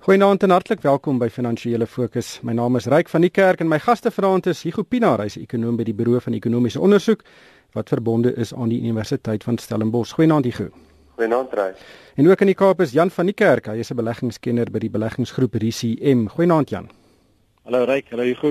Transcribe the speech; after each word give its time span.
Goeienaand 0.00 0.42
en 0.42 0.50
hartlik 0.50 0.80
welkom 0.80 1.18
by 1.20 1.26
Finansiële 1.28 1.84
Fokus. 1.86 2.38
My 2.40 2.54
naam 2.56 2.78
is 2.78 2.86
Ryk 2.88 3.10
van 3.12 3.20
die 3.20 3.28
Kerk 3.28 3.60
en 3.60 3.68
my 3.68 3.76
gaste 3.84 4.08
vanaand 4.08 4.46
is 4.48 4.62
Hugo 4.64 4.80
Pinaar, 4.80 5.20
hy's 5.20 5.34
ekonom 5.36 5.76
by 5.76 5.84
die 5.84 5.92
Buro 5.92 6.16
van 6.24 6.32
Ekonomiese 6.38 6.80
Onderzoek 6.80 7.20
wat 7.76 7.92
verbonde 7.92 8.32
is 8.32 8.54
aan 8.56 8.72
die 8.72 8.78
Universiteit 8.80 9.44
van 9.44 9.58
Stellenbosch. 9.60 10.14
Goeienaand 10.16 10.48
Hugo. 10.48 10.70
Goeienaand 11.18 11.52
Ryk. 11.52 11.84
En 12.16 12.30
ook 12.30 12.46
in 12.46 12.48
die 12.48 12.56
Kaap 12.56 12.80
is 12.80 12.96
Jan 12.96 13.12
van 13.12 13.28
die 13.28 13.36
Kerk, 13.36 13.68
hy 13.68 13.76
is 13.84 13.92
'n 13.92 14.00
beleggingskenner 14.00 14.72
by 14.72 14.78
die 14.78 14.90
beleggingsgroep 14.90 15.60
RCM. 15.60 16.28
Goeienaand 16.32 16.70
Jan. 16.70 16.88
Hallo 17.70 17.84
Ryk, 17.84 18.08
hallo 18.10 18.24
Hugo. 18.26 18.48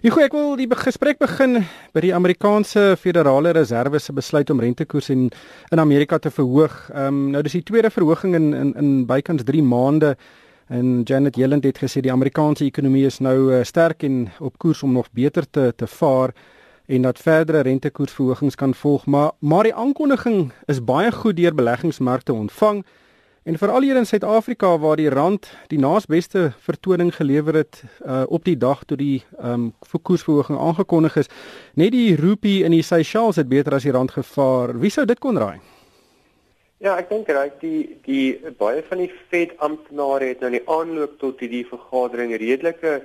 Hugo, 0.00 0.20
ek 0.24 0.32
wil 0.32 0.54
die 0.56 0.66
gesprek 0.80 1.18
begin 1.20 1.58
by 1.92 2.00
die 2.00 2.14
Amerikaanse 2.16 2.94
Federale 2.96 3.50
Reserve 3.52 4.00
se 4.00 4.14
besluit 4.16 4.48
om 4.48 4.62
rentekoerse 4.64 5.12
in 5.12 5.26
in 5.68 5.82
Amerika 5.82 6.16
te 6.16 6.32
verhoog. 6.32 6.78
Ehm 6.94 7.10
um, 7.10 7.18
nou 7.34 7.42
dis 7.44 7.58
die 7.58 7.62
tweede 7.68 7.90
verhoging 7.92 8.32
in 8.38 8.54
in 8.54 8.72
in 8.72 8.88
bykans 9.04 9.44
3 9.44 9.60
maande. 9.62 10.14
En 10.72 11.02
Janet 11.04 11.36
Yellen 11.36 11.60
het 11.60 11.82
gesê 11.84 12.00
die 12.00 12.12
Amerikaanse 12.12 12.64
ekonomie 12.64 13.04
is 13.04 13.20
nou 13.20 13.52
uh, 13.52 13.62
sterk 13.64 14.02
en 14.02 14.30
op 14.40 14.56
koers 14.56 14.82
om 14.82 14.96
nog 14.96 15.12
beter 15.12 15.44
te 15.50 15.72
te 15.76 15.86
vaar 15.86 16.32
en 16.86 17.02
dat 17.02 17.18
verdere 17.18 17.60
rentekoersverhogings 17.68 18.54
kan 18.54 18.74
volg, 18.74 19.04
maar 19.06 19.32
maar 19.40 19.68
die 19.68 19.74
aankondiging 19.74 20.52
is 20.64 20.80
baie 20.80 21.12
goed 21.12 21.36
deur 21.36 21.54
beleggingsmarkte 21.54 22.32
ontvang. 22.32 22.86
En 23.46 23.58
veral 23.58 23.84
hier 23.86 23.96
in 23.96 24.06
Suid-Afrika 24.06 24.72
waar 24.78 24.96
die 24.98 25.10
rand 25.10 25.46
die 25.70 25.78
naasbeste 25.78 26.48
vertoning 26.58 27.12
gelewer 27.14 27.54
het 27.54 27.76
uh, 28.02 28.24
op 28.26 28.42
die 28.44 28.56
dag 28.58 28.82
toe 28.84 28.96
die 28.98 29.22
ehm 29.38 29.68
um, 29.68 30.00
koersverhoging 30.02 30.58
aangekondig 30.58 31.16
is, 31.22 31.30
net 31.74 31.92
die 31.94 32.16
rupee 32.18 32.64
in 32.66 32.74
die 32.74 32.82
Seychelles 32.82 33.38
het 33.38 33.48
beter 33.48 33.76
as 33.78 33.86
die 33.86 33.94
rand 33.94 34.10
gevaar. 34.10 34.74
Wie 34.82 34.90
sou 34.90 35.06
dit 35.06 35.22
kon 35.22 35.38
raai? 35.38 35.60
Ja, 36.82 36.96
ek 36.96 37.06
dink 37.12 37.30
reg 37.30 37.54
die 37.62 38.00
die 38.08 38.52
baie 38.58 38.82
van 38.88 39.04
die 39.04 39.12
Fed 39.30 39.54
amptenare 39.62 40.32
het 40.32 40.42
nou 40.42 40.50
in 40.50 40.58
die 40.58 40.66
aanloop 40.66 41.14
tot 41.22 41.38
hierdie 41.38 41.62
vergadering 41.70 42.34
redelike 42.34 42.98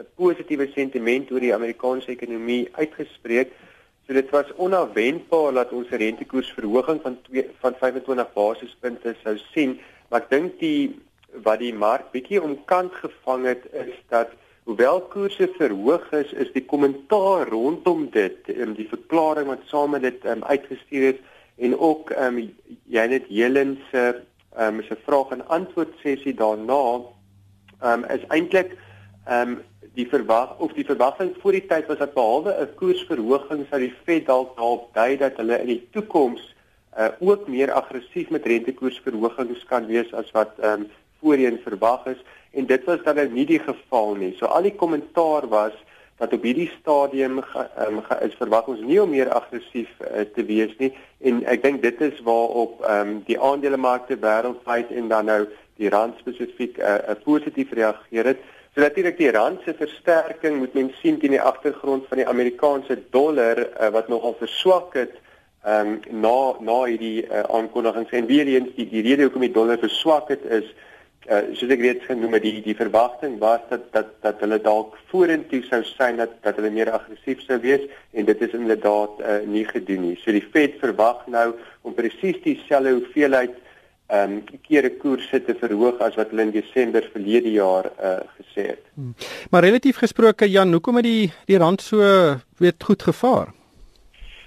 'n 0.00 0.08
positiewe 0.16 0.70
sentiment 0.72 1.28
oor 1.30 1.44
die 1.44 1.54
Amerikaanse 1.54 2.16
ekonomie 2.16 2.64
uitgespreek. 2.72 3.52
So 4.06 4.14
dit 4.14 4.30
was 4.30 4.52
onverwendbaar 4.54 5.52
dat 5.52 5.72
ons 5.74 5.88
rentekoersverhoging 5.90 7.00
van 7.02 7.18
2 7.22 7.50
van 7.58 7.74
25 7.78 8.32
basispunte 8.32 9.14
sou 9.22 9.34
sien, 9.50 9.80
maar 10.08 10.22
ek 10.22 10.30
dink 10.30 10.60
die 10.60 10.94
wat 11.42 11.58
die 11.58 11.72
mark 11.74 12.12
bietjie 12.12 12.38
omkant 12.42 12.94
gevang 13.02 13.48
het 13.50 13.66
is 13.74 13.96
dat 14.14 14.30
hoewel 14.66 15.00
koerse 15.10 15.48
verhoog 15.58 16.06
is, 16.14 16.30
is 16.32 16.52
die 16.54 16.64
kommentaar 16.64 17.50
rondom 17.50 18.06
dit, 18.14 18.46
um, 18.54 18.76
die 18.78 18.86
verklaring 18.90 19.50
wat 19.50 19.66
saam 19.70 19.94
met 19.94 20.06
dit 20.06 20.24
um, 20.26 20.46
uitgestuur 20.46 21.10
is 21.10 21.20
en 21.66 21.74
ook 21.74 22.10
um, 22.14 22.40
Janet 22.90 23.26
Yellen 23.28 23.76
se 23.90 24.06
um, 24.58 24.82
se 24.86 24.96
vraag 25.02 25.34
en 25.34 25.46
antwoord 25.58 25.98
sessie 26.02 26.34
daarna 26.34 26.82
um, 27.82 28.06
is 28.14 28.26
eintlik 28.30 28.76
um, 29.26 29.58
die 29.96 30.08
verwag 30.08 30.58
of 30.58 30.74
die 30.76 30.84
verwagting 30.84 31.32
voor 31.40 31.56
die 31.56 31.64
tyd 31.66 31.88
was 31.88 31.98
dat 31.98 32.12
behalwe 32.14 32.52
'n 32.60 32.74
koersverhoging 32.80 33.64
sou 33.70 33.80
die 33.80 33.94
Fed 34.04 34.26
dalk 34.26 34.56
daarop 34.56 34.92
dui 34.94 35.16
dat 35.16 35.36
hulle 35.40 35.60
in 35.60 35.72
die 35.72 35.82
toekoms 35.92 36.42
uh, 36.98 37.08
ook 37.20 37.48
meer 37.48 37.72
aggressief 37.72 38.30
met 38.30 38.46
rentekoersverhogings 38.46 39.64
kan 39.64 39.86
wees 39.86 40.12
as 40.12 40.30
wat 40.36 40.52
ehm 40.60 40.80
um, 40.80 40.88
voorheen 41.20 41.58
verwag 41.64 42.06
is 42.06 42.20
en 42.52 42.66
dit 42.66 42.84
was 42.84 43.02
dan 43.04 43.16
nou 43.16 43.28
nie 43.28 43.46
die 43.46 43.58
geval 43.58 44.14
nie. 44.14 44.34
So 44.36 44.46
al 44.46 44.62
die 44.62 44.74
kommentaar 44.74 45.48
was 45.48 45.72
dat 46.16 46.32
op 46.32 46.42
hierdie 46.42 46.70
stadium 46.80 47.40
ehm 47.40 47.96
um, 47.96 48.02
is 48.20 48.36
verwag 48.40 48.68
ons 48.68 48.80
nie 48.80 49.00
om 49.02 49.10
meer 49.10 49.32
aggressief 49.32 49.88
uh, 50.00 50.24
te 50.34 50.44
wees 50.44 50.76
nie 50.78 50.92
en 51.20 51.44
ek 51.44 51.62
dink 51.62 51.82
dit 51.82 52.00
is 52.00 52.20
waarop 52.20 52.84
ehm 52.84 53.08
um, 53.08 53.22
die 53.26 53.40
aandelemarkte 53.40 54.20
wêreldwyd 54.20 54.92
en 54.92 55.08
dan 55.08 55.24
nou 55.32 55.46
die 55.76 55.88
rand 55.88 56.20
spesifiek 56.20 56.78
'n 56.78 56.82
uh, 56.82 56.94
uh, 57.08 57.16
positief 57.24 57.72
reageer 57.72 58.24
het. 58.32 58.40
So 58.76 58.82
natuurlik 58.82 59.16
die 59.16 59.30
rand 59.32 59.62
se 59.64 59.72
versterking 59.72 60.58
moet 60.60 60.74
mens 60.76 60.96
sien 61.00 61.16
teen 61.16 61.32
die 61.32 61.40
agtergrond 61.40 62.04
van 62.10 62.18
die 62.20 62.26
Amerikaanse 62.28 62.98
dollar 63.10 63.62
uh, 63.62 63.88
wat 63.94 64.10
nogal 64.12 64.36
verswak 64.36 64.92
het 64.98 65.14
ehm 65.64 65.94
um, 65.94 66.20
na 66.20 66.40
na 66.60 66.74
hierdie 66.82 67.22
uh, 67.24 67.46
aankondigings 67.56 68.12
en 68.12 68.28
weer 68.28 68.50
eens 68.52 68.74
die 68.76 68.84
die 68.90 69.06
rede 69.06 69.24
hoekom 69.24 69.46
die 69.46 69.54
dollar 69.54 69.80
verswak 69.80 70.28
het 70.34 70.44
is 70.58 70.68
uh, 71.24 71.40
soos 71.56 71.72
ek 71.72 71.86
reeds 71.86 72.04
genoem 72.10 72.36
het 72.36 72.44
die 72.44 72.60
die 72.68 72.76
verwagting 72.76 73.40
was 73.40 73.64
dat 73.72 73.88
dat 73.96 74.12
dat 74.28 74.44
hulle 74.44 74.60
dalk 74.68 75.00
vorentoe 75.08 75.62
sou 75.70 75.80
sien 75.94 76.20
dat 76.20 76.36
dat 76.44 76.60
hulle 76.60 76.74
meer 76.76 76.92
aggressief 77.00 77.40
sou 77.48 77.56
wees 77.64 77.88
en 78.12 78.28
dit 78.28 78.44
is 78.44 78.60
inderdaad 78.60 79.24
uh, 79.24 79.38
nie 79.56 79.64
gedoen 79.72 80.04
nie. 80.10 80.16
So 80.20 80.36
die 80.36 80.44
Fed 80.52 80.76
verwag 80.84 81.24
nou 81.32 81.54
om 81.80 81.96
presies 81.96 82.44
dieselfde 82.44 82.98
hoeveelheid 83.00 83.56
ehm 84.06 84.32
um, 84.32 84.60
kere 84.68 84.90
koerse 85.00 85.42
te 85.44 85.54
verhoog 85.58 85.98
as 85.98 86.14
wat 86.14 86.30
hulle 86.30 86.42
in 86.46 86.54
Desember 86.54 87.08
verlede 87.12 87.50
jaar 87.50 87.90
uh, 87.98 88.18
gesê 88.38 88.68
het. 88.70 88.82
Hmm. 88.94 89.14
Maar 89.50 89.64
relatief 89.64 89.96
gesproke 89.98 90.50
Jan, 90.50 90.72
hoekom 90.72 90.96
het 90.96 91.04
die 91.04 91.32
die 91.46 91.58
rand 91.58 91.82
so 91.82 91.98
weet 92.62 92.84
goed 92.84 93.02
gevaar? 93.02 93.54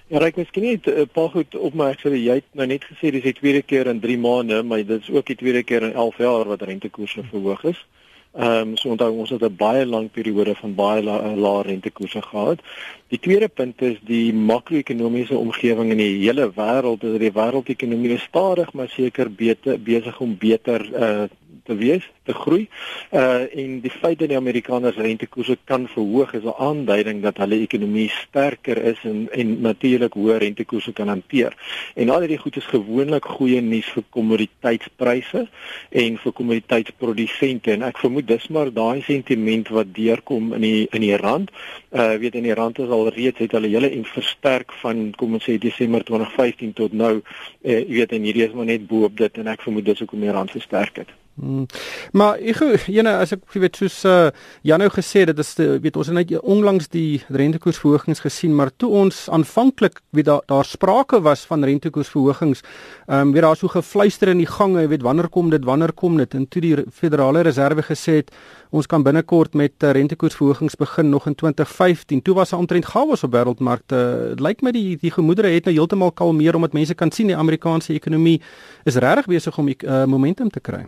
Ja, 0.10 0.24
ek 0.26 0.40
miskien 0.42 0.64
net 0.64 0.88
'n 0.88 1.10
paar 1.14 1.30
goed 1.30 1.56
opmerk 1.56 2.00
vir 2.02 2.16
jy 2.16 2.36
het 2.40 2.48
nou 2.58 2.66
net 2.68 2.86
gesê 2.88 3.12
dis 3.12 3.24
die 3.24 3.34
tweede 3.34 3.62
keer 3.62 3.88
in 3.88 4.00
3 4.00 4.18
maande, 4.18 4.64
maar 4.64 4.86
dit 4.86 5.02
is 5.02 5.10
ook 5.10 5.26
die 5.26 5.36
tweede 5.36 5.64
keer 5.64 5.84
in 5.84 5.94
11 5.94 6.18
jaar 6.18 6.48
wat 6.48 6.62
rentekoerse 6.62 7.24
verhoog 7.30 7.64
is. 7.64 7.86
Ehm 8.32 8.70
um, 8.70 8.78
so 8.78 8.90
onthou 8.90 9.12
ons 9.18 9.30
het 9.30 9.42
'n 9.42 9.56
baie 9.58 9.86
lang 9.86 10.12
periode 10.12 10.56
van 10.56 10.76
baie 10.76 11.04
lae 11.04 11.36
la 11.36 11.62
rentekoerse 11.62 12.22
gehad. 12.22 12.60
Die 13.08 13.20
tweede 13.20 13.48
punt 13.48 13.82
is 13.82 13.98
die 14.02 14.34
makro-ekonomiese 14.34 15.38
omgewing 15.38 15.90
in 15.92 15.98
die 15.98 16.18
hele 16.26 16.52
wêreld, 16.56 17.02
dat 17.02 17.20
die 17.20 17.32
wêreldekonomie 17.32 18.20
stadig 18.20 18.74
maar 18.74 18.90
seker 18.90 19.32
beter 19.32 19.82
besig 19.82 20.20
om 20.20 20.38
beter 20.38 20.90
uh, 20.94 21.24
te 21.70 21.78
wees, 21.78 22.06
te 22.26 22.34
groei. 22.34 22.66
Uh 23.14 23.46
en 23.60 23.80
die 23.84 23.94
feit 23.94 24.20
dat 24.20 24.30
die 24.32 24.38
Amerikaners 24.38 24.98
rentekoerse 24.98 25.58
kan 25.70 25.88
verhoog 25.94 26.34
is 26.38 26.44
'n 26.44 26.58
aanduiding 26.70 27.22
dat 27.22 27.38
hulle 27.38 27.62
ekonomie 27.62 28.10
sterker 28.10 28.78
is 28.92 29.00
en 29.04 29.28
en 29.32 29.62
natuurlik 29.62 30.14
hoë 30.14 30.38
rentekoerse 30.46 30.94
kan 30.94 31.08
hanteer. 31.08 31.54
En 31.96 32.10
al 32.10 32.26
hierdie 32.26 32.42
goed 32.44 32.58
is 32.58 32.66
gewoonlik 32.66 33.26
goeie 33.26 33.62
nuus 33.62 33.90
vir 33.96 34.04
kommoditeitspryse 34.10 35.48
en 35.90 36.18
vir 36.18 36.34
kommoditeitsprodusente 36.40 37.72
en 37.72 37.84
ek 37.90 37.98
vermoed 37.98 38.28
dis 38.28 38.48
maar 38.48 38.74
daai 38.74 39.02
sentiment 39.02 39.68
wat 39.70 39.94
deurkom 39.94 40.54
in 40.54 40.62
die 40.62 40.88
in 40.92 41.02
die 41.02 41.18
rand. 41.18 41.52
Uh 41.92 42.16
weet 42.22 42.36
in 42.36 42.44
die 42.44 42.58
rand 42.62 42.80
is 42.80 42.90
al 42.90 43.10
reeds 43.10 43.40
het 43.40 43.52
hulle 43.52 43.68
hele 43.68 43.90
en 43.90 44.06
versterk 44.06 44.74
van 44.82 45.12
kom 45.18 45.34
ons 45.34 45.50
sê 45.50 45.58
Desember 45.58 46.04
2015 46.04 46.74
tot 46.74 46.94
nou. 46.94 47.16
Uh 47.62 47.82
weet 47.88 48.12
en 48.12 48.24
hierdie 48.24 48.48
is 48.48 48.54
maar 48.54 48.66
net 48.66 48.88
bo 48.88 49.04
op 49.04 49.18
dit 49.18 49.38
en 49.38 49.48
ek 49.48 49.62
vermoed 49.62 49.86
dis 49.86 50.00
hoekom 50.00 50.22
die 50.22 50.32
rand 50.32 50.52
versterk 50.52 51.04
het. 51.04 51.10
Hmm. 51.40 51.66
Maar 52.12 52.36
ek 52.44 52.88
ene 52.92 53.14
as 53.22 53.32
ek 53.32 53.46
weet 53.54 53.78
soos 53.80 54.02
uh, 54.04 54.28
Jan 54.68 54.82
nou 54.84 54.90
gesê 54.92 55.24
dit 55.30 55.40
is 55.40 55.54
die, 55.56 55.68
weet 55.80 55.96
ons 55.96 56.10
het 56.12 56.18
net 56.18 56.34
onlangs 56.44 56.90
die 56.92 57.22
rentekoersverhogings 57.32 58.20
gesien 58.26 58.58
maar 58.58 58.74
toe 58.76 58.90
ons 59.06 59.22
aanvanklik 59.32 60.02
weet 60.12 60.28
daar 60.28 60.44
daar 60.52 60.68
sprake 60.68 61.22
was 61.24 61.46
van 61.48 61.64
rentekoersverhogings 61.64 62.64
ehm 63.08 63.30
um, 63.30 63.32
weet 63.32 63.48
daar 63.48 63.56
so 63.56 63.72
gefluister 63.72 64.34
in 64.34 64.44
die 64.44 64.50
gange 64.50 64.88
weet 64.92 65.06
wanneer 65.08 65.30
kom 65.30 65.50
dit 65.50 65.64
wanneer 65.64 65.94
kom 65.94 66.18
dit? 66.18 66.34
En 66.34 66.48
toe 66.48 66.62
die 66.62 66.76
federale 66.92 67.42
reserve 67.48 67.88
gesê 67.88 68.20
het 68.20 68.36
ons 68.70 68.86
kan 68.86 69.04
binnekort 69.04 69.56
met 69.56 69.74
uh, 69.84 69.96
rentekoersverhogings 69.96 70.76
begin 70.76 71.10
nog 71.10 71.28
in 71.28 71.36
2015 71.36 72.22
toe 72.22 72.36
was 72.36 72.50
daar 72.50 72.60
omtrent 72.60 72.86
chaos 72.86 73.24
op 73.24 73.32
wêreldmarkte. 73.34 74.04
Dit 74.36 74.44
lyk 74.44 74.62
my 74.62 74.76
die 74.76 74.98
die 75.00 75.12
gemoedere 75.12 75.56
het 75.56 75.72
nou 75.72 75.76
heeltemal 75.76 76.12
kalmeer 76.12 76.56
omdat 76.56 76.74
mense 76.74 76.94
kan 76.94 77.12
sien 77.12 77.32
die 77.32 77.38
Amerikaanse 77.38 77.94
ekonomie 77.94 78.42
is 78.84 78.96
regtig 78.96 79.26
besig 79.26 79.58
om 79.58 79.68
uh, 79.70 80.04
momentum 80.06 80.50
te 80.50 80.60
kry 80.60 80.88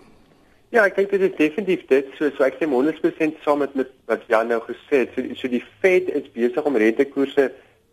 Ja, 0.72 0.86
ek 0.88 0.96
dink 0.96 1.12
dit 1.12 1.24
is 1.26 1.34
definitief 1.36 1.82
dit. 1.90 2.12
So 2.16 2.30
so 2.38 2.46
ek 2.48 2.56
sê 2.56 2.68
100% 2.70 3.42
saam 3.44 3.60
met, 3.60 3.74
met 3.76 3.90
wat 4.08 4.22
Jan 4.32 4.48
nou 4.48 4.62
gesê 4.64 5.02
het. 5.02 5.18
So, 5.18 5.36
so 5.36 5.52
die 5.52 5.64
Fed 5.84 6.08
is 6.16 6.30
besig 6.32 6.68
om 6.68 6.80
rentekoerse 6.80 7.50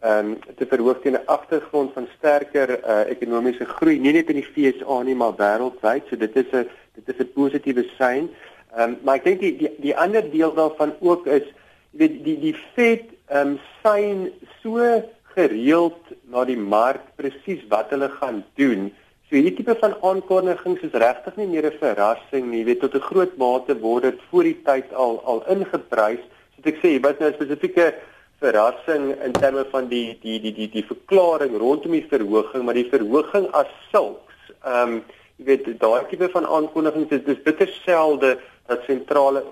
ehm 0.06 0.28
um, 0.28 0.54
te 0.54 0.66
verhoog 0.70 1.00
teen 1.02 1.16
'n 1.18 1.26
agtergrond 1.26 1.90
van 1.96 2.06
sterker 2.12 2.70
uh, 2.78 3.00
ekonomiese 3.10 3.66
groei, 3.66 3.96
nie 3.98 4.12
net 4.14 4.30
in 4.30 4.38
die 4.38 4.46
FSA 4.46 5.00
nie, 5.02 5.16
maar 5.18 5.34
wêreldwyd. 5.40 6.06
So 6.06 6.16
dit 6.16 6.36
is 6.36 6.52
'n 6.54 6.68
dit 6.94 7.08
is 7.08 7.18
'n 7.18 7.32
positiewe 7.34 7.84
sein. 7.98 8.30
Ehm 8.76 8.94
um, 8.94 8.96
maar 9.02 9.18
ek 9.18 9.24
dink 9.24 9.40
die, 9.40 9.56
die 9.56 9.74
die 9.82 9.96
ander 9.96 10.22
deel 10.30 10.54
daarvan 10.54 10.94
ook 11.00 11.26
is 11.26 11.50
die 11.90 12.22
die 12.22 12.38
die 12.38 12.54
Fed 12.74 13.10
ehm 13.26 13.58
um, 13.58 13.58
sein 13.82 14.30
so 14.62 15.02
gereeld 15.34 15.98
na 16.30 16.44
die 16.44 16.56
mark 16.56 17.02
presies 17.16 17.66
wat 17.68 17.90
hulle 17.90 18.08
gaan 18.20 18.44
doen. 18.54 18.92
So 19.28 19.36
hierdie 19.36 19.58
tipe 19.58 19.74
van 19.76 19.92
aankondigings 20.08 20.84
is 20.86 20.94
regtig 21.02 21.34
nie 21.36 21.46
meer 21.50 21.66
'n 21.68 21.78
verrassing 21.80 22.46
nie. 22.48 22.60
Jy 22.60 22.64
weet 22.64 22.80
tot 22.80 22.94
'n 22.94 23.08
groot 23.08 23.36
mate 23.36 23.74
word 23.80 24.02
dit 24.02 24.20
voor 24.30 24.42
die 24.42 24.56
tyd 24.64 24.94
al 24.94 25.20
al 25.24 25.42
ingeprys. 25.54 26.24
So 26.56 26.64
ek 26.64 26.80
sê, 26.80 26.96
wat 27.02 27.20
nou 27.20 27.28
'n 27.28 27.34
spesifieke 27.34 27.92
verrassing 28.40 29.20
in 29.20 29.32
terme 29.32 29.66
van 29.70 29.88
die 29.88 30.16
die 30.22 30.40
die 30.40 30.54
die 30.54 30.70
die 30.70 30.86
verklaring 30.92 31.58
rondom 31.58 31.92
die 31.92 32.06
verhoging, 32.08 32.64
maar 32.64 32.74
die 32.74 32.88
verhoging 32.88 33.52
as 33.52 33.68
sulks. 33.92 34.34
Ehm 34.64 34.88
um, 34.88 35.04
jy 35.36 35.44
weet 35.44 35.78
daai 35.78 36.08
tipe 36.08 36.28
van 36.32 36.46
aankondigings 36.46 37.12
is 37.12 37.24
dis 37.24 37.42
bitter 37.42 37.68
selde 37.84 38.38
dat 38.66 38.80
sentrale 38.86 39.44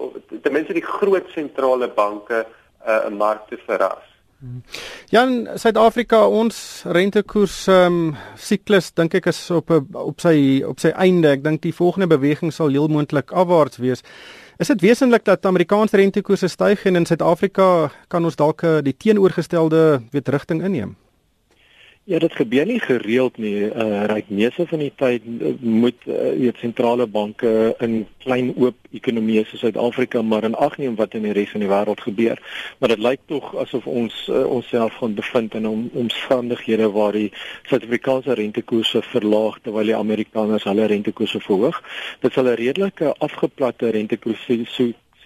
ten 0.42 0.52
minste 0.52 0.72
die 0.72 0.88
groot 0.98 1.28
sentrale 1.34 1.88
banke 1.88 2.46
'n 2.86 3.12
uh, 3.12 3.18
markte 3.18 3.58
verras. 3.66 4.15
Jan, 5.08 5.46
Suid-Afrika, 5.56 6.26
ons 6.28 6.56
rentekoers 6.92 7.54
um, 7.72 8.00
siklus 8.36 8.90
dink 8.92 9.14
ek 9.16 9.30
is 9.32 9.38
op 9.54 9.72
op 9.72 10.20
sy 10.20 10.60
op 10.66 10.82
sy 10.82 10.92
einde. 10.92 11.30
Ek 11.38 11.44
dink 11.44 11.62
die 11.64 11.74
volgende 11.76 12.10
beweging 12.10 12.52
sal 12.52 12.74
heel 12.74 12.90
moontlik 12.92 13.32
afwaarts 13.32 13.80
wees. 13.80 14.04
Is 14.60 14.68
dit 14.72 14.84
wesentlik 14.84 15.24
dat 15.24 15.46
Amerikaanse 15.48 15.96
rentekoerse 16.00 16.48
styg 16.48 16.84
en 16.88 17.00
in 17.00 17.08
Suid-Afrika 17.08 17.90
kan 18.12 18.24
ons 18.24 18.36
dalk 18.36 18.64
eh, 18.64 18.78
die 18.84 18.96
teenoorgestelde 18.96 19.82
weet 20.12 20.32
rigting 20.32 20.62
inneem? 20.64 20.94
Ja, 22.06 22.18
dit 22.22 22.34
gebeur 22.38 22.66
nie 22.66 22.78
gereeld 22.80 23.38
nie. 23.42 23.66
Uh 23.66 24.04
ryk 24.06 24.28
meeste 24.30 24.62
van 24.70 24.78
die 24.78 24.92
tyd 24.94 25.24
uh, 25.26 25.48
moet 25.58 26.04
uh, 26.06 26.28
weet 26.38 26.60
sentrale 26.62 27.06
banke 27.10 27.74
in 27.82 27.96
klein 28.22 28.52
oop 28.54 28.76
ekonomieë 28.94 29.42
soos 29.48 29.64
Suid-Afrika 29.64 30.22
maar 30.22 30.46
in 30.46 30.54
ag 30.54 30.76
neem 30.78 30.94
wat 31.00 31.16
in 31.18 31.26
die 31.26 31.34
res 31.34 31.50
van 31.50 31.64
die 31.64 31.70
wêreld 31.72 32.04
gebeur. 32.06 32.38
Maar 32.78 32.94
dit 32.94 33.02
lyk 33.08 33.24
tog 33.26 33.48
asof 33.58 33.88
ons 33.90 34.20
uh, 34.30 34.44
onsself 34.46 35.00
gaan 35.00 35.18
bevind 35.18 35.58
in 35.58 35.66
om, 35.66 35.82
omstandighede 36.04 36.92
waar 36.94 37.18
die 37.18 37.32
Suid-Afrikaanse 37.72 38.38
rentekoerse 38.38 39.02
verlaag 39.10 39.58
terwyl 39.66 39.90
die 39.90 39.98
Amerikaners 39.98 40.68
hulle 40.70 40.86
rentekoerse 40.94 41.42
verhoog. 41.48 41.82
Dit 42.22 42.38
sal 42.38 42.52
'n 42.52 42.60
redelike 42.62 43.16
afgeplatte 43.18 43.90
rentekoers 43.98 44.46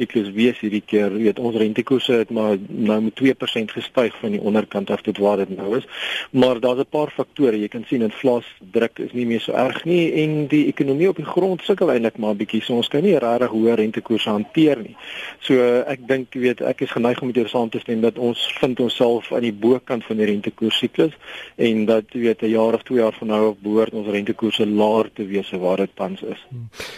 siklus 0.00 0.30
wees 0.36 0.58
hierdie 0.64 0.82
keer. 0.84 1.12
Jy 1.12 1.28
weet 1.28 1.42
ons 1.42 1.58
rentekoerse 1.60 2.20
het 2.22 2.32
maar 2.34 2.56
nou 2.68 2.98
met 3.06 3.16
2% 3.20 3.74
gestyg 3.76 4.16
van 4.22 4.36
die 4.36 4.40
onderkant 4.40 4.90
af 4.90 5.04
tot 5.06 5.20
waar 5.20 5.42
dit 5.42 5.52
nou 5.56 5.76
is. 5.76 5.86
Maar 6.32 6.60
daar's 6.60 6.80
'n 6.80 6.90
paar 6.90 7.10
faktore. 7.10 7.60
Jy 7.60 7.68
kan 7.68 7.84
sien 7.88 8.02
inflasiedruk 8.02 8.98
is 8.98 9.12
nie 9.12 9.26
meer 9.26 9.40
so 9.40 9.52
erg 9.52 9.84
nie 9.84 10.12
en 10.22 10.46
die 10.46 10.66
ekonomie 10.66 11.08
op 11.08 11.16
die 11.16 11.24
grond 11.24 11.62
sukkel 11.62 11.90
eintlik 11.90 12.18
maar 12.18 12.34
'n 12.34 12.36
bietjie. 12.36 12.62
So 12.62 12.74
ons 12.74 12.88
kan 12.88 13.02
nie 13.02 13.18
regtig 13.18 13.50
hoë 13.50 13.74
rentekoerse 13.74 14.30
hanteer 14.30 14.78
nie. 14.78 14.96
So 15.40 15.54
ek 15.86 16.08
dink 16.08 16.34
jy 16.34 16.40
weet 16.40 16.60
ek 16.60 16.80
is 16.80 16.90
geneig 16.90 17.20
om 17.20 17.26
met 17.26 17.36
jou 17.36 17.48
saam 17.48 17.70
te 17.70 17.78
stem 17.78 18.00
dat 18.00 18.18
ons 18.18 18.52
vind 18.60 18.80
onsself 18.80 19.32
aan 19.32 19.42
die 19.42 19.52
bokant 19.52 20.04
van 20.04 20.16
die 20.16 20.26
rentekoersiklus 20.26 21.12
en 21.56 21.84
dat 21.86 22.04
jy 22.12 22.20
weet 22.20 22.42
'n 22.42 22.50
jaar 22.50 22.74
of 22.74 22.82
2 22.82 22.98
jaar 22.98 23.12
van 23.12 23.28
nou 23.28 23.50
af 23.50 23.56
behoort 23.62 23.92
ons 23.92 24.08
rentekoerse 24.08 24.66
laer 24.66 25.10
te 25.14 25.26
wees 25.26 25.50
waar 25.50 25.76
dit 25.76 25.90
tans 25.94 26.22
is. 26.22 26.46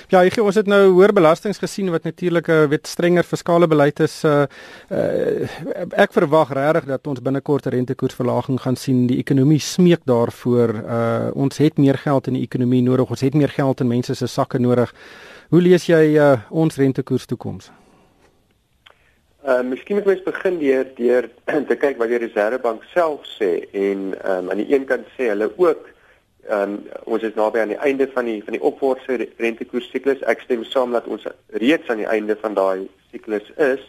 Ja, 0.09 0.23
ek 0.25 0.37
ons 0.43 0.55
het 0.55 0.67
nou 0.67 0.91
hoër 0.91 1.13
belastings 1.13 1.59
gesien 1.59 1.91
wat 1.91 2.05
natuurlik 2.05 2.49
'n 2.49 2.69
wet 2.69 2.87
strenger 2.93 3.27
fiskale 3.27 3.69
beleid 3.71 4.01
is 4.05 4.21
uh, 4.29 4.45
uh 4.93 5.99
ek 6.05 6.15
verwag 6.15 6.53
regtig 6.57 6.89
dat 6.93 7.07
ons 7.11 7.23
binnekort 7.25 7.67
'n 7.67 7.75
rentekoersverlaging 7.77 8.61
gaan 8.61 8.77
sien. 8.77 9.07
Die 9.07 9.19
ekonomie 9.19 9.61
smeek 9.61 10.05
daarvoor. 10.05 10.71
Uh 10.75 11.31
ons 11.35 11.59
het 11.59 11.79
meer 11.79 11.99
geld 11.99 12.27
in 12.27 12.35
die 12.39 12.47
ekonomie 12.49 12.83
nodig. 12.83 13.11
Ons 13.11 13.21
het 13.21 13.35
meer 13.35 13.53
geld 13.53 13.81
in 13.81 13.89
mense 13.89 14.15
se 14.15 14.27
sakke 14.27 14.59
nodig. 14.59 14.95
Hoe 15.51 15.61
lees 15.61 15.87
jy 15.87 16.17
uh 16.17 16.39
ons 16.51 16.77
rentekoers 16.77 17.27
toekoms? 17.27 17.71
Uh 19.43 19.63
miskien 19.63 19.97
moet 19.97 20.07
ons 20.07 20.23
begin 20.23 20.59
deur 20.59 20.87
deur 20.97 21.29
te 21.71 21.77
kyk 21.77 21.99
wat 21.99 22.09
die 22.09 22.21
Reserwebank 22.23 22.85
self 22.95 23.27
sê 23.39 23.67
en 23.73 24.13
um, 24.23 24.51
aan 24.51 24.61
die 24.63 24.71
een 24.71 24.85
kant 24.87 25.09
sê 25.17 25.33
hulle 25.33 25.51
ook 25.57 25.89
Ehm 26.49 26.63
um, 26.63 26.79
ons 27.05 27.23
is 27.23 27.35
naby 27.35 27.61
aan 27.63 27.71
die 27.71 27.79
einde 27.79 28.09
van 28.11 28.27
die 28.27 28.41
van 28.45 28.57
die 28.57 28.63
opwaartse 28.63 29.29
rentekoers 29.39 29.91
siklus. 29.91 30.23
Ek 30.27 30.41
stem 30.43 30.65
saam 30.67 30.93
dat 30.93 31.07
ons 31.07 31.27
reeds 31.63 31.91
aan 31.91 32.03
die 32.03 32.11
einde 32.11 32.37
van 32.41 32.57
daai 32.59 32.89
siklus 33.13 33.47
is. 33.57 33.85